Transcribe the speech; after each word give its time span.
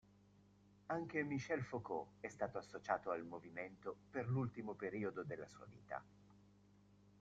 Anche 0.87 1.21
Michel 1.21 1.61
Foucault 1.61 2.13
è 2.21 2.27
stato 2.27 2.57
associato 2.57 3.11
al 3.11 3.23
movimento, 3.23 3.97
per 4.09 4.27
l'ultimo 4.27 4.73
periodo 4.73 5.23
della 5.23 5.45
sua 5.47 5.65
vita. 5.67 6.03